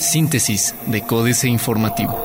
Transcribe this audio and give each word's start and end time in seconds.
Síntesis 0.00 0.74
de 0.86 1.02
Códice 1.02 1.48
Informativo. 1.48 2.18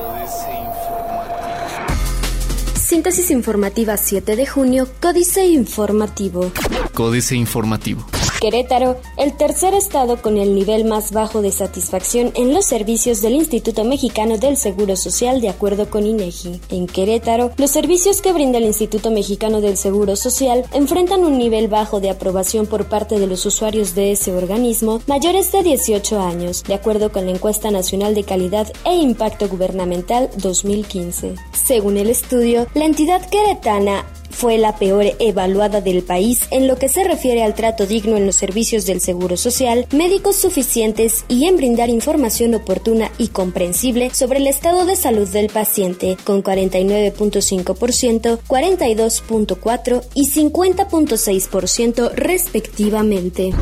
Síntesis 2.74 3.30
informativa 3.30 3.96
7 3.96 4.36
de 4.36 4.46
junio, 4.46 4.88
Códice 5.00 5.46
Informativo. 5.46 6.52
Códice 6.94 7.34
Informativo. 7.34 8.06
Querétaro, 8.44 8.98
el 9.16 9.34
tercer 9.38 9.72
estado 9.72 10.20
con 10.20 10.36
el 10.36 10.54
nivel 10.54 10.84
más 10.84 11.12
bajo 11.12 11.40
de 11.40 11.50
satisfacción 11.50 12.30
en 12.34 12.52
los 12.52 12.66
servicios 12.66 13.22
del 13.22 13.32
Instituto 13.32 13.84
Mexicano 13.84 14.36
del 14.36 14.58
Seguro 14.58 14.96
Social 14.96 15.40
de 15.40 15.48
acuerdo 15.48 15.88
con 15.88 16.04
INEGI. 16.04 16.60
En 16.68 16.86
Querétaro, 16.86 17.52
los 17.56 17.70
servicios 17.70 18.20
que 18.20 18.34
brinda 18.34 18.58
el 18.58 18.64
Instituto 18.64 19.10
Mexicano 19.10 19.62
del 19.62 19.78
Seguro 19.78 20.14
Social 20.14 20.66
enfrentan 20.74 21.24
un 21.24 21.38
nivel 21.38 21.68
bajo 21.68 22.00
de 22.00 22.10
aprobación 22.10 22.66
por 22.66 22.86
parte 22.86 23.18
de 23.18 23.26
los 23.26 23.46
usuarios 23.46 23.94
de 23.94 24.12
ese 24.12 24.34
organismo 24.34 25.00
mayores 25.06 25.50
de 25.50 25.62
18 25.62 26.20
años, 26.20 26.64
de 26.64 26.74
acuerdo 26.74 27.12
con 27.12 27.24
la 27.24 27.30
encuesta 27.30 27.70
nacional 27.70 28.14
de 28.14 28.24
calidad 28.24 28.70
e 28.84 28.94
impacto 28.94 29.48
gubernamental 29.48 30.28
2015. 30.36 31.34
Según 31.54 31.96
el 31.96 32.10
estudio, 32.10 32.66
la 32.74 32.84
entidad 32.84 33.26
queretana 33.30 34.04
fue 34.34 34.58
la 34.58 34.76
peor 34.76 35.06
evaluada 35.20 35.80
del 35.80 36.02
país 36.02 36.42
en 36.50 36.66
lo 36.66 36.76
que 36.76 36.88
se 36.88 37.04
refiere 37.04 37.42
al 37.42 37.54
trato 37.54 37.86
digno 37.86 38.16
en 38.16 38.26
los 38.26 38.36
servicios 38.36 38.84
del 38.84 39.00
Seguro 39.00 39.36
Social, 39.36 39.86
médicos 39.92 40.36
suficientes 40.36 41.24
y 41.28 41.46
en 41.46 41.56
brindar 41.56 41.88
información 41.88 42.54
oportuna 42.54 43.10
y 43.16 43.28
comprensible 43.28 44.10
sobre 44.10 44.40
el 44.40 44.48
estado 44.48 44.84
de 44.84 44.96
salud 44.96 45.28
del 45.28 45.48
paciente, 45.48 46.16
con 46.24 46.42
49.5%, 46.42 48.40
42.4% 48.46 50.02
y 50.14 50.30
50.6% 50.30 52.12
respectivamente. 52.14 53.52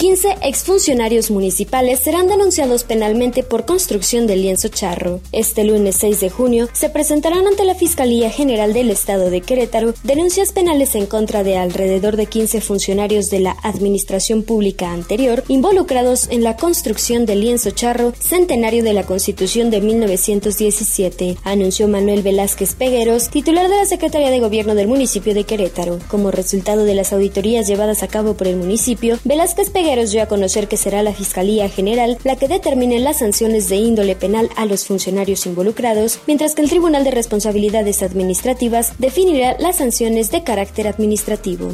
15 0.00 0.38
exfuncionarios 0.42 1.30
municipales 1.30 2.00
serán 2.00 2.26
denunciados 2.26 2.84
penalmente 2.84 3.42
por 3.42 3.66
construcción 3.66 4.26
de 4.26 4.36
lienzo 4.36 4.68
charro. 4.68 5.20
Este 5.30 5.64
lunes 5.64 5.96
6 5.96 6.20
de 6.20 6.30
junio 6.30 6.68
se 6.72 6.88
presentarán 6.88 7.46
ante 7.46 7.64
la 7.64 7.74
Fiscalía 7.74 8.30
General 8.30 8.72
del 8.72 8.90
Estado 8.90 9.28
de 9.28 9.42
Querétaro 9.42 9.92
denuncias 10.02 10.21
penales 10.54 10.94
en 10.94 11.06
contra 11.06 11.42
de 11.42 11.56
alrededor 11.56 12.16
de 12.16 12.26
15 12.26 12.60
funcionarios 12.60 13.28
de 13.28 13.40
la 13.40 13.56
administración 13.62 14.44
pública 14.44 14.92
anterior 14.92 15.42
involucrados 15.48 16.28
en 16.30 16.44
la 16.44 16.56
construcción 16.56 17.26
del 17.26 17.40
lienzo 17.40 17.70
charro 17.72 18.12
centenario 18.18 18.84
de 18.84 18.92
la 18.92 19.02
Constitución 19.02 19.70
de 19.70 19.80
1917, 19.80 21.38
anunció 21.42 21.88
Manuel 21.88 22.22
Velázquez 22.22 22.74
Pegueros, 22.74 23.30
titular 23.30 23.68
de 23.68 23.76
la 23.76 23.84
Secretaría 23.84 24.30
de 24.30 24.38
Gobierno 24.38 24.76
del 24.76 24.86
municipio 24.86 25.34
de 25.34 25.42
Querétaro. 25.42 25.98
Como 26.08 26.30
resultado 26.30 26.84
de 26.84 26.94
las 26.94 27.12
auditorías 27.12 27.66
llevadas 27.66 28.04
a 28.04 28.08
cabo 28.08 28.34
por 28.34 28.46
el 28.46 28.56
municipio, 28.56 29.18
Velázquez 29.24 29.70
Pegueros 29.70 30.12
dio 30.12 30.22
a 30.22 30.28
conocer 30.28 30.68
que 30.68 30.76
será 30.76 31.02
la 31.02 31.14
Fiscalía 31.14 31.68
General 31.68 32.16
la 32.22 32.36
que 32.36 32.46
determine 32.46 33.00
las 33.00 33.18
sanciones 33.18 33.68
de 33.68 33.76
índole 33.76 34.14
penal 34.14 34.50
a 34.56 34.66
los 34.66 34.86
funcionarios 34.86 35.46
involucrados, 35.46 36.20
mientras 36.28 36.54
que 36.54 36.62
el 36.62 36.70
Tribunal 36.70 37.02
de 37.02 37.10
Responsabilidades 37.10 38.04
Administrativas 38.04 38.92
definirá 38.98 39.56
las 39.58 39.76
sanciones 39.76 40.11
de 40.12 40.42
carácter 40.42 40.88
administrativo. 40.88 41.72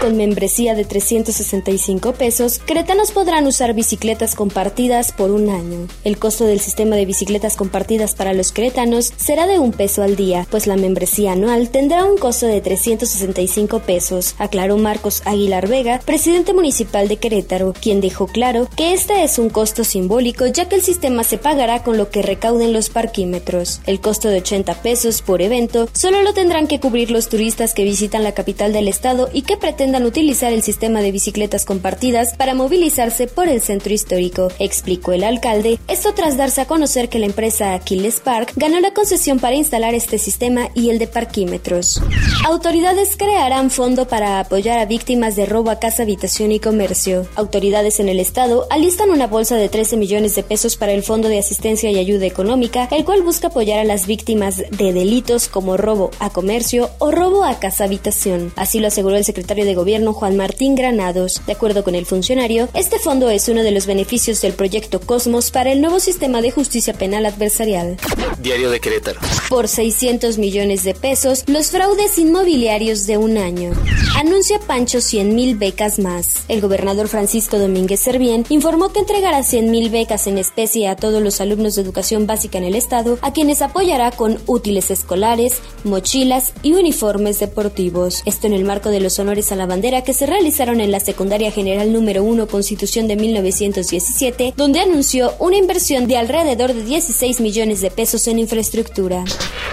Con 0.00 0.16
membresía 0.16 0.74
de 0.74 0.84
365 0.84 2.12
pesos, 2.12 2.60
cretanos 2.64 3.12
podrán 3.12 3.46
usar 3.46 3.72
bicicletas 3.72 4.34
compartidas 4.34 5.12
por 5.12 5.30
un 5.30 5.48
año. 5.48 5.88
El 6.04 6.18
costo 6.18 6.44
del 6.44 6.60
sistema 6.60 6.96
de 6.96 7.06
bicicletas 7.06 7.56
compartidas 7.56 8.14
para 8.14 8.34
los 8.34 8.52
cretanos 8.52 9.12
será 9.16 9.46
de 9.46 9.58
un 9.58 9.72
peso 9.72 10.02
al 10.02 10.16
día, 10.16 10.46
pues 10.50 10.66
la 10.66 10.76
membresía 10.76 11.32
anual 11.32 11.70
tendrá 11.70 12.04
un 12.04 12.18
costo 12.18 12.46
de 12.46 12.60
365 12.60 13.80
pesos, 13.80 14.34
aclaró 14.38 14.76
Marcos 14.76 15.22
Aguilar 15.24 15.66
Vega, 15.66 16.00
presidente 16.04 16.52
municipal 16.52 17.08
de 17.08 17.16
Querétaro, 17.16 17.72
quien 17.72 18.00
dejó 18.02 18.26
claro 18.26 18.68
que 18.76 18.92
este 18.92 19.24
es 19.24 19.38
un 19.38 19.48
costo 19.48 19.82
simbólico 19.82 20.46
ya 20.46 20.68
que 20.68 20.76
el 20.76 20.82
sistema 20.82 21.24
se 21.24 21.38
pagará 21.38 21.82
con 21.82 21.96
lo 21.96 22.10
que 22.10 22.22
recauden 22.22 22.74
los 22.74 22.90
parquímetros. 22.90 23.80
El 23.86 24.00
costo 24.00 24.28
de 24.28 24.38
80 24.38 24.82
pesos 24.82 25.22
por 25.22 25.40
evento 25.40 25.88
solo 25.94 26.22
lo 26.22 26.34
tendrán 26.34 26.66
que 26.66 26.80
cubrir 26.80 27.10
los 27.10 27.28
turistas 27.28 27.65
que 27.74 27.84
visitan 27.84 28.22
la 28.22 28.32
capital 28.32 28.72
del 28.72 28.88
estado 28.88 29.28
y 29.32 29.42
que 29.42 29.56
pretendan 29.56 30.04
utilizar 30.04 30.52
el 30.52 30.62
sistema 30.62 31.00
de 31.00 31.12
bicicletas 31.12 31.64
compartidas 31.64 32.34
para 32.36 32.54
movilizarse 32.54 33.26
por 33.26 33.48
el 33.48 33.60
centro 33.60 33.92
histórico, 33.92 34.48
explicó 34.58 35.12
el 35.12 35.24
alcalde, 35.24 35.78
esto 35.88 36.14
tras 36.14 36.36
darse 36.36 36.60
a 36.60 36.66
conocer 36.66 37.08
que 37.08 37.18
la 37.18 37.26
empresa 37.26 37.74
Aquiles 37.74 38.20
Park 38.20 38.52
ganó 38.56 38.80
la 38.80 38.92
concesión 38.92 39.38
para 39.38 39.56
instalar 39.56 39.94
este 39.94 40.18
sistema 40.18 40.68
y 40.74 40.90
el 40.90 40.98
de 40.98 41.06
parquímetros. 41.06 42.02
Autoridades 42.44 43.16
crearán 43.16 43.70
fondo 43.70 44.06
para 44.08 44.40
apoyar 44.40 44.78
a 44.78 44.86
víctimas 44.86 45.36
de 45.36 45.46
robo 45.46 45.70
a 45.70 45.78
casa, 45.78 46.02
habitación 46.02 46.52
y 46.52 46.60
comercio. 46.60 47.26
Autoridades 47.34 48.00
en 48.00 48.08
el 48.08 48.20
estado 48.20 48.66
alistan 48.70 49.10
una 49.10 49.26
bolsa 49.26 49.56
de 49.56 49.68
13 49.68 49.96
millones 49.96 50.34
de 50.34 50.42
pesos 50.42 50.76
para 50.76 50.92
el 50.92 51.02
Fondo 51.02 51.28
de 51.28 51.38
Asistencia 51.38 51.90
y 51.90 51.98
Ayuda 51.98 52.26
Económica, 52.26 52.88
el 52.90 53.04
cual 53.04 53.22
busca 53.22 53.48
apoyar 53.48 53.78
a 53.78 53.84
las 53.84 54.06
víctimas 54.06 54.56
de 54.56 54.92
delitos 54.92 55.48
como 55.48 55.76
robo 55.76 56.10
a 56.18 56.30
comercio 56.30 56.90
o 56.98 57.10
robo 57.10 57.44
a 57.44 57.55
casa 57.58 57.84
habitación. 57.84 58.52
Así 58.56 58.80
lo 58.80 58.88
aseguró 58.88 59.16
el 59.16 59.24
secretario 59.24 59.64
de 59.64 59.74
Gobierno 59.74 60.12
Juan 60.12 60.36
Martín 60.36 60.74
Granados. 60.74 61.42
De 61.46 61.52
acuerdo 61.52 61.84
con 61.84 61.94
el 61.94 62.06
funcionario, 62.06 62.68
este 62.74 62.98
fondo 62.98 63.30
es 63.30 63.48
uno 63.48 63.62
de 63.62 63.70
los 63.70 63.86
beneficios 63.86 64.40
del 64.40 64.52
proyecto 64.52 65.00
Cosmos 65.00 65.50
para 65.50 65.72
el 65.72 65.80
nuevo 65.80 66.00
sistema 66.00 66.42
de 66.42 66.50
justicia 66.50 66.94
penal 66.94 67.26
adversarial. 67.26 67.96
Diario 68.40 68.70
de 68.70 68.80
Querétaro. 68.80 69.20
Por 69.48 69.68
600 69.68 70.38
millones 70.38 70.84
de 70.84 70.94
pesos, 70.94 71.44
los 71.46 71.70
fraudes 71.70 72.18
inmobiliarios 72.18 73.06
de 73.06 73.16
un 73.16 73.38
año. 73.38 73.72
Anuncia 74.16 74.58
Pancho 74.58 75.00
100 75.00 75.34
mil 75.34 75.56
becas 75.56 75.98
más. 75.98 76.44
El 76.48 76.60
gobernador 76.60 77.08
Francisco 77.08 77.58
Domínguez 77.58 78.00
Servién 78.00 78.44
informó 78.48 78.92
que 78.92 79.00
entregará 79.00 79.42
100 79.42 79.70
mil 79.70 79.90
becas 79.90 80.26
en 80.26 80.38
especie 80.38 80.88
a 80.88 80.96
todos 80.96 81.22
los 81.22 81.40
alumnos 81.40 81.74
de 81.74 81.82
educación 81.82 82.26
básica 82.26 82.58
en 82.58 82.64
el 82.64 82.74
estado, 82.74 83.18
a 83.22 83.32
quienes 83.32 83.62
apoyará 83.62 84.10
con 84.10 84.38
útiles 84.46 84.90
escolares, 84.90 85.60
mochilas 85.84 86.52
y 86.62 86.74
uniformes 86.74 87.38
de 87.38 87.45
esto 88.24 88.46
en 88.46 88.52
el 88.52 88.64
marco 88.64 88.90
de 88.90 89.00
los 89.00 89.18
honores 89.18 89.52
a 89.52 89.56
la 89.56 89.66
bandera 89.66 90.02
que 90.02 90.12
se 90.12 90.26
realizaron 90.26 90.80
en 90.80 90.90
la 90.90 91.00
Secundaria 91.00 91.50
General 91.50 91.92
número 91.92 92.22
1 92.22 92.46
Constitución 92.48 93.08
de 93.08 93.16
1917, 93.16 94.54
donde 94.56 94.80
anunció 94.80 95.32
una 95.38 95.56
inversión 95.56 96.06
de 96.06 96.16
alrededor 96.16 96.74
de 96.74 96.82
16 96.82 97.40
millones 97.40 97.80
de 97.80 97.90
pesos 97.90 98.26
en 98.28 98.38
infraestructura. 98.38 99.24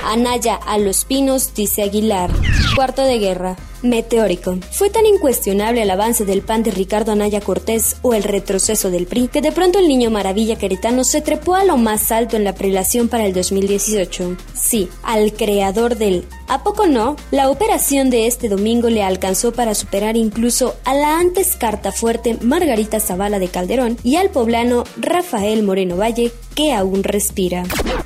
Anaya 0.05 0.55
a 0.55 0.77
los 0.77 1.05
pinos, 1.05 1.53
dice 1.53 1.83
Aguilar. 1.83 2.31
Cuarto 2.75 3.03
de 3.03 3.19
guerra. 3.19 3.57
Meteórico. 3.83 4.57
Fue 4.71 4.89
tan 4.89 5.05
incuestionable 5.05 5.81
el 5.81 5.91
avance 5.91 6.23
del 6.23 6.41
PAN 6.41 6.63
de 6.63 6.71
Ricardo 6.71 7.11
Anaya 7.11 7.41
Cortés 7.41 7.97
o 8.01 8.13
el 8.13 8.23
retroceso 8.23 8.89
del 8.89 9.07
PRI 9.07 9.27
que 9.27 9.41
de 9.41 9.51
pronto 9.51 9.77
el 9.79 9.89
niño 9.89 10.09
maravilla 10.09 10.57
queretano 10.57 11.03
se 11.03 11.21
trepó 11.21 11.55
a 11.55 11.65
lo 11.65 11.75
más 11.75 12.11
alto 12.11 12.37
en 12.37 12.45
la 12.45 12.55
prelación 12.55 13.09
para 13.09 13.25
el 13.25 13.33
2018. 13.33 14.37
Sí, 14.53 14.87
al 15.03 15.33
creador 15.33 15.97
del 15.97 16.25
¿A 16.47 16.63
poco 16.63 16.87
no? 16.87 17.15
La 17.31 17.49
operación 17.49 18.09
de 18.09 18.27
este 18.27 18.49
domingo 18.49 18.89
le 18.89 19.03
alcanzó 19.03 19.53
para 19.53 19.73
superar 19.75 20.17
incluso 20.17 20.75
a 20.85 20.93
la 20.93 21.19
antes 21.19 21.55
carta 21.55 21.91
fuerte 21.91 22.37
Margarita 22.41 22.99
Zavala 22.99 23.39
de 23.39 23.47
Calderón 23.47 23.97
y 24.03 24.17
al 24.17 24.29
poblano 24.29 24.83
Rafael 24.97 25.63
Moreno 25.63 25.97
Valle, 25.97 26.31
que 26.55 26.73
aún 26.73 27.03
respira. 27.03 27.63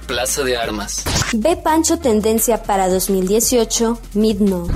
Plaza 0.07 0.43
de 0.43 0.55
Armas. 0.55 1.03
Ve 1.33 1.57
Pancho 1.57 1.99
tendencia 1.99 2.63
para 2.63 2.87
2018, 2.87 3.99
Midno. 4.13 4.67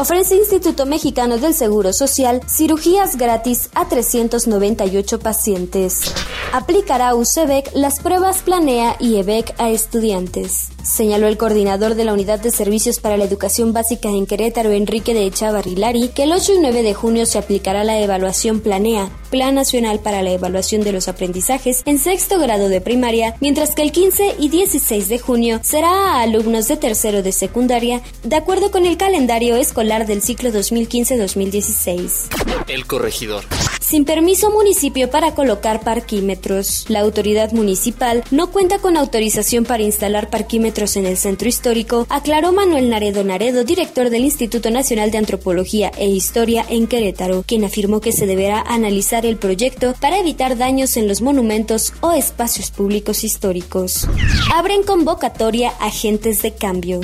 Ofrece 0.00 0.36
Instituto 0.36 0.86
Mexicano 0.86 1.36
del 1.36 1.52
Seguro 1.52 1.92
Social 1.92 2.40
cirugías 2.48 3.16
gratis 3.16 3.68
a 3.74 3.86
398 3.86 5.18
pacientes. 5.18 6.14
Aplicará 6.52 7.14
UCEBEC 7.14 7.70
las 7.74 8.00
pruebas 8.00 8.42
Planea 8.42 8.96
y 8.98 9.16
EBEC 9.16 9.54
a 9.58 9.68
estudiantes. 9.68 10.68
Señaló 10.82 11.26
el 11.26 11.36
coordinador 11.36 11.94
de 11.94 12.04
la 12.04 12.14
Unidad 12.14 12.40
de 12.40 12.50
Servicios 12.50 12.98
para 12.98 13.18
la 13.18 13.24
Educación 13.24 13.74
Básica 13.74 14.08
en 14.08 14.24
Querétaro, 14.24 14.70
Enrique 14.70 15.12
de 15.12 15.26
Echavarrilari, 15.26 16.08
que 16.08 16.22
el 16.22 16.32
8 16.32 16.54
y 16.54 16.60
9 16.60 16.82
de 16.82 16.94
junio 16.94 17.26
se 17.26 17.38
aplicará 17.38 17.84
la 17.84 18.00
evaluación 18.00 18.60
Planea, 18.60 19.10
Plan 19.30 19.54
Nacional 19.54 20.00
para 20.00 20.22
la 20.22 20.30
Evaluación 20.30 20.82
de 20.82 20.92
los 20.92 21.08
Aprendizajes 21.08 21.82
en 21.86 21.98
sexto 21.98 22.38
grado 22.38 22.68
de 22.68 22.80
primaria, 22.80 23.34
mientras 23.40 23.74
que 23.74 23.82
el 23.82 23.92
15 23.92 24.36
y 24.38 24.48
16 24.48 25.08
de 25.08 25.18
junio 25.18 25.60
será 25.62 25.90
a 25.90 26.22
alumnos 26.22 26.68
de 26.68 26.76
tercero 26.76 27.22
de 27.22 27.32
secundaria, 27.32 28.02
de 28.22 28.36
acuerdo 28.36 28.70
con 28.70 28.86
el 28.86 28.96
calendario 28.96 29.56
escolar 29.56 30.06
del 30.06 30.22
ciclo 30.22 30.50
2015-2016. 30.50 32.28
El 32.68 32.86
corregidor. 32.86 33.44
Sin 33.88 34.04
permiso 34.04 34.50
municipio 34.50 35.08
para 35.08 35.34
colocar 35.34 35.80
parquímetros. 35.80 36.84
La 36.88 37.00
autoridad 37.00 37.52
municipal 37.52 38.22
no 38.30 38.50
cuenta 38.50 38.80
con 38.80 38.98
autorización 38.98 39.64
para 39.64 39.82
instalar 39.82 40.28
parquímetros 40.28 40.96
en 40.96 41.06
el 41.06 41.16
centro 41.16 41.48
histórico, 41.48 42.06
aclaró 42.10 42.52
Manuel 42.52 42.90
Naredo 42.90 43.24
Naredo, 43.24 43.64
director 43.64 44.10
del 44.10 44.26
Instituto 44.26 44.70
Nacional 44.70 45.10
de 45.10 45.16
Antropología 45.16 45.90
e 45.96 46.06
Historia 46.06 46.66
en 46.68 46.86
Querétaro, 46.86 47.42
quien 47.46 47.64
afirmó 47.64 48.02
que 48.02 48.12
se 48.12 48.26
deberá 48.26 48.60
analizar 48.60 49.24
el 49.24 49.38
proyecto 49.38 49.94
para 49.98 50.18
evitar 50.18 50.58
daños 50.58 50.98
en 50.98 51.08
los 51.08 51.22
monumentos 51.22 51.94
o 52.02 52.12
espacios 52.12 52.70
públicos 52.70 53.24
históricos. 53.24 54.06
Abren 54.52 54.82
convocatoria 54.82 55.70
agentes 55.80 56.42
de 56.42 56.54
cambio. 56.54 57.00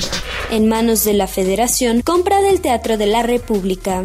En 0.51 0.69
manos 0.69 1.05
de 1.05 1.15
la 1.15 1.27
Federación, 1.27 2.01
compra 2.03 2.41
del 2.41 2.61
Teatro 2.61 2.97
de 2.97 3.07
la 3.07 3.23
República. 3.23 4.05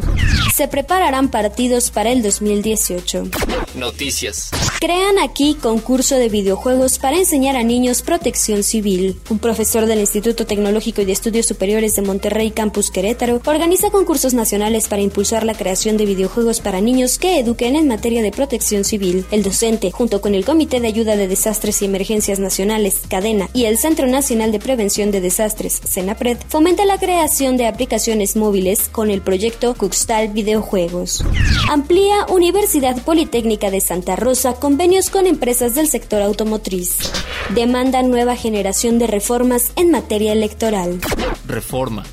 Se 0.55 0.67
prepararán 0.67 1.29
partidos 1.29 1.91
para 1.91 2.11
el 2.11 2.21
2018. 2.21 3.23
Noticias. 3.75 4.49
Crean 4.79 5.19
aquí 5.19 5.55
concurso 5.55 6.15
de 6.15 6.29
videojuegos 6.29 6.97
para 6.97 7.17
enseñar 7.17 7.55
a 7.55 7.63
niños 7.63 8.01
protección 8.01 8.63
civil. 8.63 9.19
Un 9.29 9.39
profesor 9.39 9.85
del 9.85 9.99
Instituto 9.99 10.45
Tecnológico 10.45 11.01
y 11.01 11.05
de 11.05 11.11
Estudios 11.11 11.45
Superiores 11.45 11.95
de 11.95 12.01
Monterrey 12.01 12.51
Campus 12.51 12.89
Querétaro 12.89 13.41
organiza 13.45 13.91
concursos 13.91 14.33
nacionales 14.33 14.87
para 14.87 15.01
impulsar 15.01 15.43
la 15.43 15.53
creación 15.53 15.97
de 15.97 16.05
videojuegos 16.05 16.61
para 16.61 16.81
niños 16.81 17.19
que 17.19 17.39
eduquen 17.39 17.75
en 17.75 17.87
materia 17.87 18.21
de 18.21 18.31
protección 18.31 18.83
civil. 18.83 19.25
El 19.31 19.43
docente, 19.43 19.91
junto 19.91 20.19
con 20.19 20.33
el 20.33 20.45
Comité 20.45 20.79
de 20.79 20.87
Ayuda 20.87 21.15
de 21.15 21.27
Desastres 21.27 21.81
y 21.81 21.85
Emergencias 21.85 22.39
Nacionales, 22.39 23.01
Cadena, 23.07 23.49
y 23.53 23.65
el 23.65 23.77
Centro 23.77 24.07
Nacional 24.07 24.51
de 24.51 24.59
Prevención 24.59 25.11
de 25.11 25.21
Desastres, 25.21 25.79
Fomenta 26.37 26.85
la 26.85 26.97
creación 26.97 27.57
de 27.57 27.67
aplicaciones 27.67 28.35
móviles 28.35 28.89
con 28.89 29.09
el 29.09 29.21
proyecto 29.21 29.73
Cuxtal 29.73 30.29
Videojuegos. 30.29 31.23
Amplía 31.69 32.25
Universidad 32.29 33.01
Politécnica 33.03 33.71
de 33.71 33.81
Santa 33.81 34.15
Rosa 34.15 34.53
convenios 34.53 35.09
con 35.09 35.27
empresas 35.27 35.75
del 35.75 35.87
sector 35.87 36.21
automotriz. 36.21 36.97
Demanda 37.55 38.03
nueva 38.03 38.35
generación 38.35 38.99
de 38.99 39.07
reformas 39.07 39.71
en 39.75 39.91
materia 39.91 40.33
electoral. 40.33 40.99
Reforma. 41.47 42.03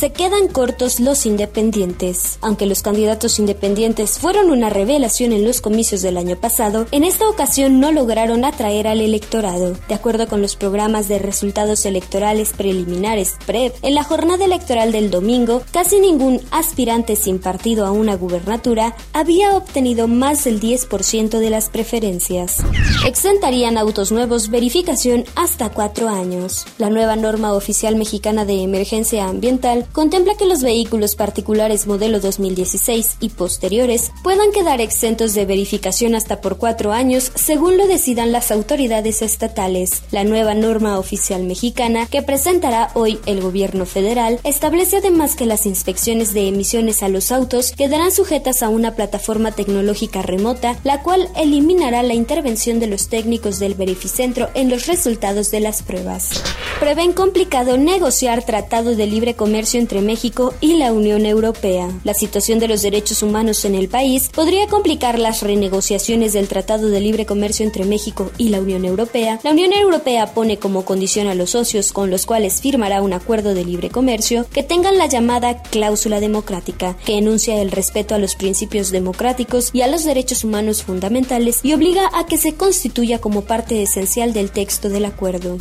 Se 0.00 0.12
quedan 0.12 0.48
cortos 0.48 0.98
los 0.98 1.26
independientes. 1.26 2.38
Aunque 2.40 2.64
los 2.64 2.80
candidatos 2.80 3.38
independientes 3.38 4.18
fueron 4.18 4.50
una 4.50 4.70
revelación 4.70 5.34
en 5.34 5.44
los 5.44 5.60
comicios 5.60 6.00
del 6.00 6.16
año 6.16 6.36
pasado, 6.36 6.86
en 6.90 7.04
esta 7.04 7.28
ocasión 7.28 7.80
no 7.80 7.92
lograron 7.92 8.46
atraer 8.46 8.86
al 8.88 9.02
electorado. 9.02 9.76
De 9.88 9.94
acuerdo 9.94 10.26
con 10.26 10.40
los 10.40 10.56
programas 10.56 11.06
de 11.08 11.18
resultados 11.18 11.84
electorales 11.84 12.54
preliminares 12.54 13.34
PREP, 13.44 13.74
en 13.82 13.94
la 13.94 14.02
jornada 14.02 14.42
electoral 14.42 14.90
del 14.90 15.10
domingo, 15.10 15.62
casi 15.70 16.00
ningún 16.00 16.40
aspirante 16.50 17.14
sin 17.14 17.38
partido 17.38 17.84
a 17.84 17.90
una 17.90 18.16
gubernatura 18.16 18.96
había 19.12 19.54
obtenido 19.54 20.08
más 20.08 20.44
del 20.44 20.62
10% 20.62 21.28
de 21.38 21.50
las 21.50 21.68
preferencias. 21.68 22.56
Exentarían 23.04 23.76
autos 23.76 24.12
nuevos 24.12 24.48
verificación 24.48 25.26
hasta 25.34 25.68
cuatro 25.68 26.08
años. 26.08 26.64
La 26.78 26.88
nueva 26.88 27.16
norma 27.16 27.52
oficial 27.52 27.96
mexicana 27.96 28.46
de 28.46 28.62
emergencia 28.62 29.26
ambiental 29.28 29.88
contempla 29.92 30.34
que 30.36 30.46
los 30.46 30.62
vehículos 30.62 31.16
particulares 31.16 31.86
modelo 31.86 32.20
2016 32.20 33.16
y 33.20 33.30
posteriores 33.30 34.12
puedan 34.22 34.52
quedar 34.52 34.80
exentos 34.80 35.34
de 35.34 35.46
verificación 35.46 36.14
hasta 36.14 36.40
por 36.40 36.58
cuatro 36.58 36.92
años 36.92 37.32
según 37.34 37.76
lo 37.76 37.86
decidan 37.86 38.32
las 38.32 38.50
autoridades 38.50 39.22
estatales. 39.22 40.02
La 40.10 40.24
nueva 40.24 40.54
norma 40.54 40.98
oficial 40.98 41.44
mexicana 41.44 42.06
que 42.06 42.22
presentará 42.22 42.90
hoy 42.94 43.18
el 43.26 43.40
gobierno 43.40 43.86
federal 43.86 44.38
establece 44.44 44.98
además 44.98 45.34
que 45.34 45.46
las 45.46 45.66
inspecciones 45.66 46.32
de 46.34 46.48
emisiones 46.48 47.02
a 47.02 47.08
los 47.08 47.32
autos 47.32 47.72
quedarán 47.72 48.12
sujetas 48.12 48.62
a 48.62 48.68
una 48.68 48.94
plataforma 48.94 49.52
tecnológica 49.52 50.22
remota, 50.22 50.78
la 50.84 51.02
cual 51.02 51.28
eliminará 51.36 52.02
la 52.02 52.14
intervención 52.14 52.78
de 52.80 52.86
los 52.86 53.08
técnicos 53.08 53.58
del 53.58 53.74
verificentro 53.74 54.48
en 54.54 54.70
los 54.70 54.86
resultados 54.86 55.50
de 55.50 55.60
las 55.60 55.82
pruebas. 55.82 56.30
Prevén 56.78 57.12
complicado 57.12 57.76
negociar 57.76 58.44
tratado 58.44 58.94
de 58.94 59.06
libre 59.06 59.34
comercio 59.34 59.79
entre 59.80 60.00
México 60.02 60.54
y 60.60 60.74
la 60.74 60.92
Unión 60.92 61.26
Europea. 61.26 61.88
La 62.04 62.14
situación 62.14 62.58
de 62.58 62.68
los 62.68 62.82
derechos 62.82 63.22
humanos 63.22 63.64
en 63.64 63.74
el 63.74 63.88
país 63.88 64.30
podría 64.32 64.68
complicar 64.68 65.18
las 65.18 65.42
renegociaciones 65.42 66.32
del 66.32 66.46
Tratado 66.46 66.88
de 66.88 67.00
Libre 67.00 67.26
Comercio 67.26 67.66
entre 67.66 67.84
México 67.84 68.30
y 68.38 68.50
la 68.50 68.60
Unión 68.60 68.84
Europea. 68.84 69.40
La 69.42 69.50
Unión 69.50 69.72
Europea 69.72 70.34
pone 70.34 70.58
como 70.58 70.84
condición 70.84 71.26
a 71.26 71.34
los 71.34 71.50
socios 71.50 71.92
con 71.92 72.10
los 72.10 72.26
cuales 72.26 72.60
firmará 72.60 73.02
un 73.02 73.12
acuerdo 73.12 73.54
de 73.54 73.64
libre 73.64 73.90
comercio 73.90 74.46
que 74.52 74.62
tengan 74.62 74.98
la 74.98 75.06
llamada 75.06 75.62
cláusula 75.62 76.20
democrática, 76.20 76.96
que 77.04 77.18
enuncia 77.18 77.60
el 77.60 77.70
respeto 77.70 78.14
a 78.14 78.18
los 78.18 78.34
principios 78.34 78.90
democráticos 78.90 79.70
y 79.72 79.82
a 79.82 79.88
los 79.88 80.04
derechos 80.04 80.44
humanos 80.44 80.82
fundamentales 80.82 81.60
y 81.62 81.72
obliga 81.72 82.10
a 82.14 82.26
que 82.26 82.38
se 82.38 82.54
constituya 82.54 83.20
como 83.20 83.42
parte 83.42 83.82
esencial 83.82 84.32
del 84.32 84.50
texto 84.50 84.88
del 84.88 85.04
acuerdo. 85.04 85.58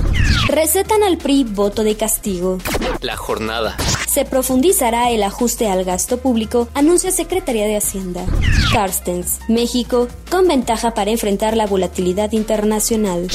Recetan 0.47 1.03
al 1.03 1.17
PRI 1.17 1.45
voto 1.45 1.83
de 1.83 1.95
castigo. 1.95 2.57
La 3.01 3.15
jornada 3.15 3.77
se 4.09 4.25
profundizará 4.25 5.11
el 5.11 5.21
ajuste 5.21 5.67
al 5.67 5.83
gasto 5.83 6.17
público, 6.17 6.67
anuncia 6.73 7.11
Secretaría 7.11 7.67
de 7.67 7.77
Hacienda. 7.77 8.25
Carstens, 8.73 9.39
México, 9.47 10.07
con 10.31 10.47
ventaja 10.47 10.93
para 10.95 11.11
enfrentar 11.11 11.55
la 11.55 11.67
volatilidad 11.67 12.31
internacional. 12.31 13.27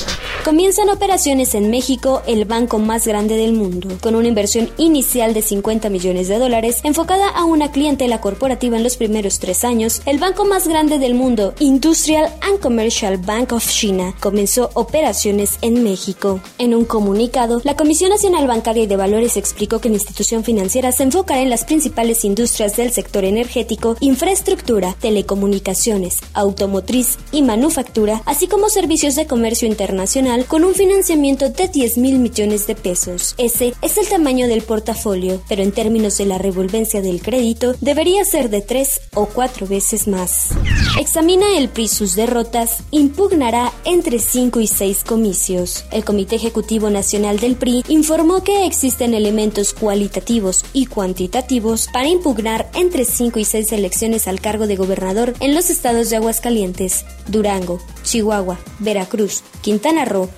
Comienzan 0.44 0.90
operaciones 0.90 1.54
en 1.54 1.70
México, 1.70 2.22
el 2.26 2.44
banco 2.44 2.78
más 2.78 3.06
grande 3.06 3.36
del 3.36 3.52
mundo, 3.52 3.88
con 4.02 4.14
una 4.14 4.28
inversión 4.28 4.68
inicial 4.76 5.32
de 5.32 5.42
50 5.42 5.88
millones 5.88 6.28
de 6.28 6.38
dólares 6.38 6.80
enfocada 6.82 7.28
a 7.28 7.44
una 7.44 7.70
clientela 7.72 8.20
corporativa 8.20 8.76
en 8.76 8.82
los 8.82 8.96
primeros 8.96 9.38
tres 9.38 9.64
años. 9.64 10.02
El 10.04 10.18
banco 10.18 10.44
más 10.44 10.68
grande 10.68 10.98
del 10.98 11.14
mundo, 11.14 11.54
Industrial 11.60 12.30
and 12.42 12.60
Commercial 12.60 13.16
Bank 13.16 13.52
of 13.52 13.66
China, 13.68 14.14
comenzó 14.20 14.70
operaciones 14.74 15.56
en 15.62 15.82
México. 15.82 16.40
En 16.58 16.74
un 16.74 16.84
comunicado, 16.84 17.60
la 17.64 17.76
Comisión 17.76 18.10
Nacional 18.10 18.46
Bancaria 18.46 18.82
y 18.82 18.86
de 18.86 18.96
Valores 18.96 19.36
explicó 19.36 19.80
que 19.80 19.88
la 19.88 19.94
institución 19.94 20.44
financiera 20.44 20.63
se 20.70 21.02
enfocará 21.02 21.40
en 21.40 21.50
las 21.50 21.64
principales 21.64 22.24
industrias 22.24 22.76
del 22.76 22.92
sector 22.92 23.24
energético, 23.24 23.96
infraestructura, 24.00 24.94
telecomunicaciones, 25.00 26.18
automotriz 26.32 27.18
y 27.32 27.42
manufactura, 27.42 28.22
así 28.26 28.46
como 28.46 28.68
servicios 28.68 29.14
de 29.14 29.26
comercio 29.26 29.68
internacional 29.68 30.46
con 30.46 30.64
un 30.64 30.74
financiamiento 30.74 31.48
de 31.48 31.68
10 31.68 31.98
mil 31.98 32.18
millones 32.18 32.66
de 32.66 32.74
pesos. 32.74 33.34
Ese 33.38 33.74
es 33.82 33.98
el 33.98 34.08
tamaño 34.08 34.48
del 34.48 34.62
portafolio, 34.62 35.42
pero 35.48 35.62
en 35.62 35.72
términos 35.72 36.18
de 36.18 36.26
la 36.26 36.38
revolvencia 36.38 37.02
del 37.02 37.22
crédito 37.22 37.74
debería 37.80 38.24
ser 38.24 38.50
de 38.50 38.60
tres 38.60 39.00
o 39.14 39.26
cuatro 39.26 39.66
veces 39.66 40.06
más. 40.08 40.50
Examina 40.98 41.58
el 41.58 41.68
PRI 41.68 41.88
sus 41.88 42.14
derrotas, 42.14 42.84
impugnará 42.90 43.72
entre 43.84 44.18
5 44.18 44.60
y 44.60 44.66
6 44.66 45.04
comicios. 45.04 45.84
El 45.90 46.04
Comité 46.04 46.36
Ejecutivo 46.36 46.90
Nacional 46.90 47.38
del 47.38 47.56
PRI 47.56 47.84
informó 47.88 48.42
que 48.42 48.66
existen 48.66 49.14
elementos 49.14 49.72
cualitativos 49.72 50.53
y 50.72 50.86
cuantitativos 50.86 51.88
para 51.92 52.08
impugnar 52.08 52.70
entre 52.74 53.04
5 53.04 53.38
y 53.38 53.44
6 53.44 53.72
elecciones 53.72 54.28
al 54.28 54.40
cargo 54.40 54.66
de 54.66 54.76
gobernador 54.76 55.34
en 55.40 55.54
los 55.54 55.70
estados 55.70 56.10
de 56.10 56.16
Aguascalientes, 56.16 57.04
Durango, 57.28 57.80
Chihuahua, 58.02 58.58
Veracruz, 58.78 59.42
Quintana 59.62 60.04
Roo, 60.04 60.28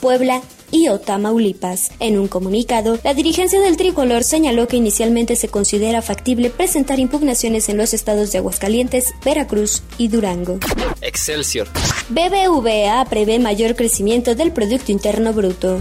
Puebla 0.00 0.42
y 0.70 0.88
Otamaulipas. 0.88 1.90
En 2.00 2.18
un 2.18 2.28
comunicado, 2.28 2.98
la 3.04 3.14
dirigencia 3.14 3.60
del 3.60 3.76
tricolor 3.76 4.24
señaló 4.24 4.68
que 4.68 4.76
inicialmente 4.76 5.36
se 5.36 5.48
considera 5.48 6.02
factible 6.02 6.50
presentar 6.50 6.98
impugnaciones 6.98 7.68
en 7.68 7.76
los 7.76 7.94
estados 7.94 8.32
de 8.32 8.38
Aguascalientes, 8.38 9.14
Veracruz 9.24 9.82
y 9.98 10.08
Durango. 10.08 10.58
Excelsior. 11.00 11.68
BBVA 12.08 13.04
prevé 13.08 13.38
mayor 13.38 13.76
crecimiento 13.76 14.34
del 14.34 14.52
Producto 14.52 14.92
Interno 14.92 15.32
Bruto. 15.32 15.80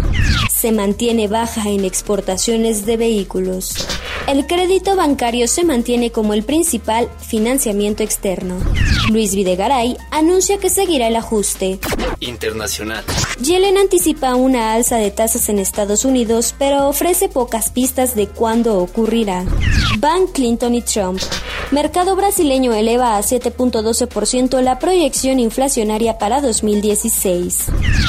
Se 0.52 0.72
mantiene 0.72 1.28
baja 1.28 1.70
en 1.70 1.86
exportaciones 1.86 2.86
de 2.86 2.98
vehículos. 2.98 3.76
El 4.28 4.48
crédito 4.48 4.96
bancario 4.96 5.48
se 5.48 5.64
mantiene 5.64 6.12
como 6.12 6.34
el 6.34 6.42
principal 6.42 7.08
financiamiento 7.20 8.02
externo. 8.02 8.58
Luis 9.12 9.36
Videgaray 9.36 9.98
anuncia 10.10 10.58
que 10.58 10.72
seguirá 10.72 11.08
el 11.08 11.16
ajuste. 11.16 11.80
Internacional. 12.22 13.04
Yellen 13.40 13.78
anticipa 13.78 14.34
una 14.34 14.74
alza 14.74 14.98
de 14.98 15.12
tasas 15.12 15.48
en 15.50 15.60
Estados 15.60 16.06
Unidos, 16.06 16.56
pero 16.58 16.88
ofrece 16.88 17.30
pocas 17.30 17.70
pistas 17.70 18.16
de 18.16 18.28
cuándo 18.28 18.80
ocurrirá. 18.80 19.46
Van 20.00 20.26
Clinton 20.26 20.74
y 20.74 20.82
Trump. 20.82 21.22
Mercado 21.70 22.16
brasileño 22.16 22.74
eleva 22.74 23.18
a 23.18 23.22
7.12% 23.22 24.60
la 24.62 24.80
proyección 24.80 25.40
inflacionaria 25.40 26.18
para 26.18 26.42
2016. 26.42 27.68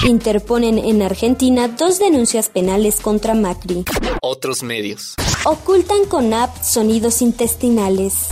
Interponen 0.09 0.79
en 0.79 1.03
Argentina 1.03 1.69
dos 1.69 1.99
denuncias 1.99 2.49
penales 2.49 3.01
contra 3.01 3.35
Macri. 3.35 3.85
Otros 4.23 4.63
medios. 4.63 5.15
Ocultan 5.49 6.07
con 6.07 6.35
app 6.35 6.61
sonidos 6.61 7.23
intestinales. 7.23 8.27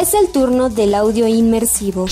Es 0.00 0.14
el 0.14 0.32
turno 0.32 0.70
del 0.70 0.94
audio 0.94 1.26
inmersivo. 1.26 2.06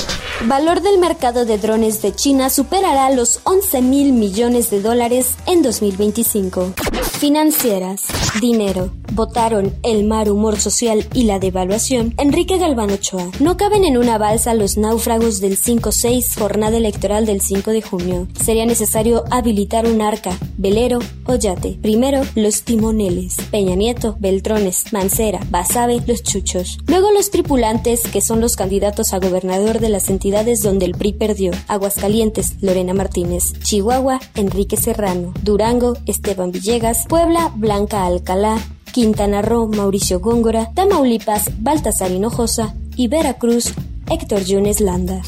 Valor 0.46 0.82
del 0.82 0.98
mercado 0.98 1.44
de 1.44 1.56
drones 1.56 2.02
de 2.02 2.12
China 2.12 2.50
superará 2.50 3.10
los 3.10 3.38
11 3.44 3.80
mil 3.80 4.12
millones 4.12 4.70
de 4.70 4.82
dólares 4.82 5.36
en 5.46 5.62
2025. 5.62 6.72
Financieras. 7.20 8.06
Dinero. 8.40 8.90
Votaron 9.12 9.72
el 9.84 10.04
mar 10.04 10.30
humor 10.30 10.58
social 10.58 11.06
y 11.14 11.24
la 11.24 11.38
devaluación. 11.38 12.14
Enrique 12.18 12.58
Galván 12.58 12.90
Ochoa. 12.90 13.30
No 13.38 13.56
caben 13.56 13.84
en 13.84 13.96
una 13.96 14.18
balsa 14.18 14.54
los 14.54 14.76
náufragos 14.76 15.40
del 15.40 15.56
5-6 15.56 16.36
jornada 16.36 16.76
electoral 16.76 17.24
del 17.24 17.40
5 17.40 17.70
de 17.70 17.82
junio. 17.82 18.26
Sería 18.42 18.66
necesario 18.66 19.22
habilitar 19.30 19.86
un 19.86 20.00
arca, 20.02 20.36
velero 20.56 20.98
o 21.26 21.36
yate. 21.36 21.78
Primero, 21.80 22.22
los 22.34 22.62
timoneles. 22.62 23.36
Peña 23.52 23.76
Nieto, 23.76 24.16
Beltrones, 24.18 24.92
Mancera, 24.92 25.40
Basabe, 25.50 26.02
los 26.06 26.24
chuchos. 26.24 26.78
Luego 26.88 27.12
los 27.12 27.30
tripulantes, 27.30 28.00
que 28.00 28.22
son 28.22 28.40
los 28.40 28.56
candidatos 28.56 29.12
a 29.12 29.20
gobernador 29.20 29.78
de 29.78 29.90
las 29.90 30.08
entidades 30.08 30.31
donde 30.62 30.86
el 30.86 30.92
PRI 30.92 31.12
perdió. 31.12 31.52
Aguascalientes, 31.68 32.56
Lorena 32.62 32.94
Martínez. 32.94 33.52
Chihuahua, 33.62 34.18
Enrique 34.34 34.76
Serrano. 34.76 35.34
Durango, 35.42 35.96
Esteban 36.06 36.52
Villegas. 36.52 37.06
Puebla, 37.06 37.52
Blanca 37.54 38.06
Alcalá. 38.06 38.58
Quintana 38.92 39.40
Roo, 39.42 39.68
Mauricio 39.68 40.20
Góngora, 40.20 40.72
Tamaulipas, 40.74 41.50
Baltasar 41.62 42.10
Hinojosa 42.10 42.74
y 42.94 43.08
Veracruz, 43.08 43.72
Héctor 44.10 44.44
Yunes 44.44 44.80
Landa. 44.80 45.22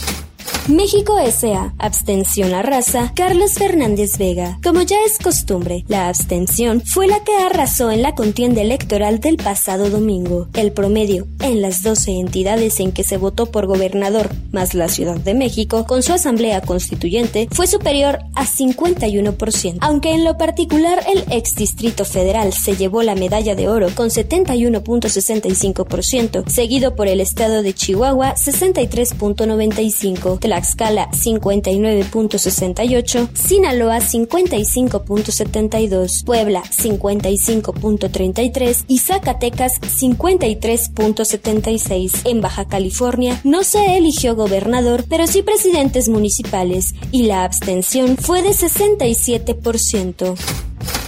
México 0.68 1.18
S.A. 1.18 1.74
Abstención 1.78 2.52
a 2.54 2.62
raza. 2.62 3.12
Carlos 3.14 3.52
Fernández 3.52 4.16
Vega. 4.16 4.58
Como 4.62 4.80
ya 4.80 4.96
es 5.06 5.18
costumbre, 5.18 5.84
la 5.88 6.08
abstención 6.08 6.80
fue 6.80 7.06
la 7.06 7.22
que 7.22 7.36
arrasó 7.36 7.90
en 7.90 8.00
la 8.00 8.14
contienda 8.14 8.62
electoral 8.62 9.20
del 9.20 9.36
pasado 9.36 9.90
domingo. 9.90 10.48
El 10.54 10.72
promedio 10.72 11.26
en 11.40 11.60
las 11.60 11.82
12 11.82 12.12
entidades 12.12 12.80
en 12.80 12.92
que 12.92 13.04
se 13.04 13.18
votó 13.18 13.44
por 13.46 13.66
gobernador, 13.66 14.30
más 14.52 14.72
la 14.72 14.88
Ciudad 14.88 15.16
de 15.16 15.34
México, 15.34 15.84
con 15.84 16.02
su 16.02 16.14
asamblea 16.14 16.62
constituyente, 16.62 17.46
fue 17.52 17.66
superior 17.66 18.20
a 18.34 18.46
51%. 18.46 19.76
Aunque 19.82 20.14
en 20.14 20.24
lo 20.24 20.38
particular 20.38 21.04
el 21.14 21.24
ex 21.30 21.56
Distrito 21.56 22.06
Federal 22.06 22.54
se 22.54 22.74
llevó 22.74 23.02
la 23.02 23.14
medalla 23.14 23.54
de 23.54 23.68
oro 23.68 23.88
con 23.94 24.08
71.65%, 24.08 26.48
seguido 26.48 26.96
por 26.96 27.08
el 27.08 27.20
estado 27.20 27.60
de 27.62 27.74
Chihuahua 27.74 28.34
63.95%. 28.36 30.53
Tlaxcala 30.54 31.10
59.68, 31.10 33.28
Sinaloa 33.34 33.98
55.72, 33.98 36.24
Puebla 36.24 36.62
55.33 36.62 38.84
y 38.86 38.98
Zacatecas 38.98 39.80
53.76. 39.80 42.20
En 42.24 42.40
Baja 42.40 42.68
California 42.68 43.40
no 43.42 43.64
se 43.64 43.96
eligió 43.96 44.36
gobernador, 44.36 45.04
pero 45.08 45.26
sí 45.26 45.42
presidentes 45.42 46.08
municipales 46.08 46.94
y 47.10 47.24
la 47.24 47.42
abstención 47.42 48.16
fue 48.16 48.42
de 48.42 48.50
67%. 48.50 50.36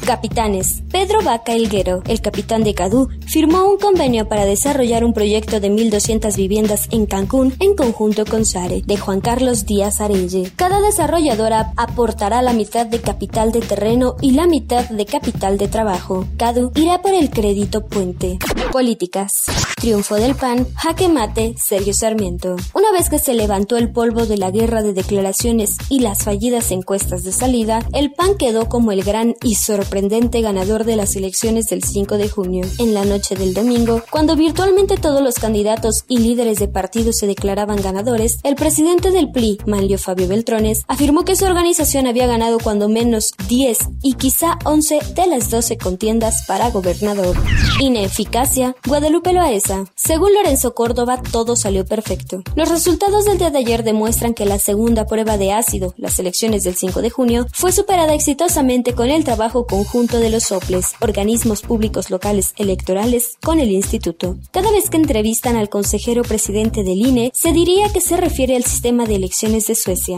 Capitanes. 0.07 0.85
Pedro 0.93 1.21
Vaca 1.25 1.53
Elguero, 1.53 2.01
el 2.07 2.21
capitán 2.21 2.63
de 2.63 2.75
Cadú, 2.75 3.09
firmó 3.27 3.65
un 3.65 3.77
convenio 3.77 4.29
para 4.29 4.45
desarrollar 4.45 5.05
un 5.05 5.13
proyecto 5.13 5.59
de 5.59 5.69
1.200 5.69 6.37
viviendas 6.37 6.87
en 6.93 7.07
Cancún 7.07 7.55
en 7.59 7.75
conjunto 7.75 8.25
con 8.25 8.45
SARE, 8.45 8.83
de 8.87 8.97
Juan 8.97 9.21
Carlos 9.21 9.67
Díaz 9.67 10.01
Arelle. 10.01 10.53
Cada 10.55 10.81
desarrolladora 10.81 11.73
aportará 11.77 12.41
la 12.41 12.53
mitad 12.53 12.87
de 12.87 13.01
capital 13.01 13.51
de 13.51 13.63
terreno 13.63 14.15
y 14.21 14.31
la 14.31 14.47
mitad 14.47 14.89
de 14.89 15.07
capital 15.07 15.59
de 15.59 15.67
trabajo. 15.67 16.25
Cadu 16.37 16.71
irá 16.77 17.03
por 17.03 17.13
el 17.13 17.29
crédito 17.31 17.85
puente. 17.85 18.39
Políticas. 18.71 19.47
Triunfo 19.75 20.15
del 20.15 20.37
PAN, 20.37 20.69
jaque 20.77 21.09
mate, 21.09 21.55
Sergio 21.59 21.93
Sarmiento. 21.93 22.55
Una 22.75 22.93
vez 22.93 23.11
que 23.11 23.19
se 23.19 23.35
levantó 23.35 23.77
el 23.77 23.91
polvo 23.91 24.25
de 24.25 24.39
la 24.39 24.53
guerra 24.53 24.83
de 24.83 24.93
declaraciones 24.93 25.71
y 25.89 25.99
las 25.99 26.23
fallidas 26.23 26.71
encuestas 26.71 27.25
de 27.25 27.33
salida, 27.33 27.81
el 27.93 28.13
PAN 28.13 28.37
quedó 28.39 28.69
como 28.69 28.93
el 28.93 29.03
gran 29.03 29.35
y 29.43 29.57
sorprendente 29.57 29.96
ganador 30.43 30.85
de 30.85 30.97
las 30.97 31.17
elecciones 31.17 31.67
del 31.67 31.83
5 31.83 32.19
de 32.19 32.29
junio. 32.29 32.67
En 32.79 32.95
la 32.95 33.05
noche 33.05 33.35
del 33.35 33.55
domingo, 33.55 34.03
cuando 34.11 34.37
virtualmente 34.37 34.97
todos 34.97 35.23
los 35.23 35.37
candidatos 35.37 36.05
y 36.07 36.19
líderes 36.19 36.59
de 36.59 36.69
partidos 36.69 37.17
se 37.17 37.26
declaraban 37.26 37.81
ganadores, 37.81 38.38
el 38.43 38.57
presidente 38.57 39.11
del 39.11 39.31
PLI, 39.31 39.59
Manlio 39.67 39.99
Fabio 39.99 40.29
Beltrones, 40.29 40.85
afirmó 40.87 41.25
que 41.25 41.35
su 41.35 41.45
organización 41.45 42.07
había 42.07 42.26
ganado 42.26 42.59
cuando 42.59 42.88
menos 42.88 43.33
10 43.49 43.79
y 44.03 44.15
quizá 44.15 44.59
11 44.65 45.00
de 45.15 45.26
las 45.26 45.50
12 45.50 45.79
contiendas 45.79 46.45
para 46.47 46.71
gobernador. 46.71 47.37
Ineficacia, 47.81 48.76
Guadalupe 48.87 49.33
Loaesa. 49.33 49.87
Según 49.95 50.35
Lorenzo 50.35 50.75
Córdoba, 50.75 51.21
todo 51.33 51.57
salió 51.57 51.85
perfecto. 51.85 52.43
Los 52.55 52.69
resultados 52.69 53.25
del 53.25 53.38
día 53.38 53.50
de 53.50 53.59
ayer 53.59 53.83
demuestran 53.83 54.35
que 54.35 54.45
la 54.45 54.59
segunda 54.59 55.07
prueba 55.07 55.38
de 55.38 55.53
ácido, 55.53 55.95
las 55.97 56.19
elecciones 56.19 56.62
del 56.65 56.76
5 56.76 57.00
de 57.00 57.11
junio, 57.11 57.47
fue 57.53 57.73
superada 57.73 58.15
exitosamente 58.15 58.95
con 58.95 59.11
el 59.11 59.25
trabajo 59.25 59.67
conjunto 59.67 59.86
de 59.97 60.31
los 60.31 60.43
soples, 60.43 60.95
organismos 61.00 61.62
públicos 61.62 62.11
locales 62.11 62.52
electorales, 62.59 63.38
con 63.43 63.61
el 63.61 63.71
instituto. 63.71 64.37
Cada 64.50 64.71
vez 64.71 64.90
que 64.90 64.99
entrevistan 64.99 65.57
al 65.57 65.71
consejero 65.71 66.23
presidente 66.23 66.83
del 66.83 67.07
INE, 67.07 67.31
se 67.33 67.52
diría 67.52 67.90
que 67.90 68.02
se 68.02 68.16
refiere 68.19 68.57
al 68.57 68.64
sistema 68.64 69.07
de 69.07 69.14
elecciones 69.14 69.66
de 69.69 69.75
Suecia. 69.75 70.16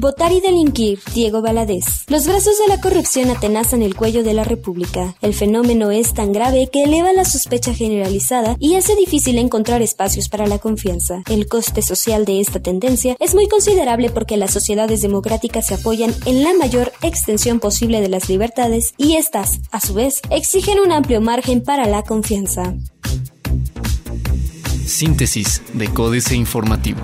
Votar 0.00 0.32
y 0.32 0.40
delinquir, 0.40 0.98
Diego 1.14 1.40
Valadez. 1.40 2.04
Los 2.08 2.26
brazos 2.26 2.58
de 2.58 2.68
la 2.68 2.80
corrupción 2.80 3.30
atenazan 3.30 3.80
el 3.80 3.94
cuello 3.94 4.22
de 4.22 4.34
la 4.34 4.44
República. 4.44 5.14
El 5.22 5.32
fenómeno 5.32 5.90
es 5.90 6.12
tan 6.12 6.32
grave 6.32 6.68
que 6.70 6.82
eleva 6.82 7.12
la 7.14 7.24
sospecha 7.24 7.72
generalizada 7.72 8.56
y 8.58 8.74
hace 8.74 8.94
difícil 8.96 9.38
encontrar 9.38 9.80
espacios 9.80 10.28
para 10.28 10.46
la 10.46 10.58
confianza. 10.58 11.22
El 11.30 11.46
coste 11.48 11.80
social 11.80 12.26
de 12.26 12.40
esta 12.40 12.60
tendencia 12.60 13.16
es 13.18 13.34
muy 13.34 13.48
considerable 13.48 14.10
porque 14.10 14.36
las 14.36 14.52
sociedades 14.52 15.00
democráticas 15.00 15.66
se 15.66 15.74
apoyan 15.74 16.14
en 16.26 16.42
la 16.42 16.52
mayor 16.52 16.92
extensión 17.02 17.60
posible 17.60 18.02
de 18.02 18.08
las 18.10 18.28
libertades 18.28 18.92
y 18.96 19.16
estas, 19.16 19.60
a 19.70 19.80
su 19.80 19.94
vez, 19.94 20.20
exigen 20.30 20.78
un 20.80 20.92
amplio 20.92 21.20
margen 21.20 21.62
para 21.62 21.86
la 21.86 22.02
confianza. 22.02 22.74
Síntesis 24.86 25.62
de 25.74 25.88
Códice 25.88 26.36
Informativo. 26.36 27.00